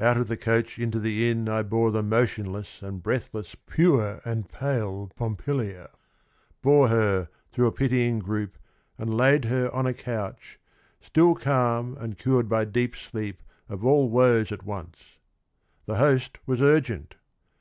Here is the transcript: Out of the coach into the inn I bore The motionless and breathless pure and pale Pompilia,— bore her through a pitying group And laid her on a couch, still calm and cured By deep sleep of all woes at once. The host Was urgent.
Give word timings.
Out 0.00 0.16
of 0.16 0.26
the 0.26 0.36
coach 0.36 0.80
into 0.80 0.98
the 0.98 1.30
inn 1.30 1.48
I 1.48 1.62
bore 1.62 1.92
The 1.92 2.02
motionless 2.02 2.82
and 2.82 3.00
breathless 3.00 3.54
pure 3.54 4.20
and 4.24 4.48
pale 4.48 5.12
Pompilia,— 5.14 5.90
bore 6.60 6.88
her 6.88 7.28
through 7.52 7.68
a 7.68 7.70
pitying 7.70 8.18
group 8.18 8.58
And 8.98 9.14
laid 9.14 9.44
her 9.44 9.72
on 9.72 9.86
a 9.86 9.94
couch, 9.94 10.58
still 11.00 11.36
calm 11.36 11.96
and 12.00 12.18
cured 12.18 12.48
By 12.48 12.64
deep 12.64 12.96
sleep 12.96 13.44
of 13.68 13.84
all 13.84 14.08
woes 14.10 14.50
at 14.50 14.64
once. 14.64 15.18
The 15.86 15.98
host 15.98 16.38
Was 16.46 16.60
urgent. 16.60 17.14